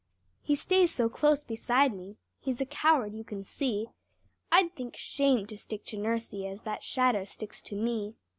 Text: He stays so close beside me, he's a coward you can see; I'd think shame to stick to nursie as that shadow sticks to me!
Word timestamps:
He 0.41 0.55
stays 0.55 0.91
so 0.91 1.09
close 1.09 1.43
beside 1.43 1.93
me, 1.93 2.17
he's 2.39 2.59
a 2.59 2.65
coward 2.65 3.13
you 3.13 3.23
can 3.23 3.43
see; 3.43 3.89
I'd 4.51 4.75
think 4.75 4.97
shame 4.97 5.45
to 5.45 5.59
stick 5.59 5.85
to 5.85 5.95
nursie 5.95 6.51
as 6.51 6.61
that 6.61 6.83
shadow 6.83 7.23
sticks 7.23 7.61
to 7.61 7.75
me! 7.75 8.15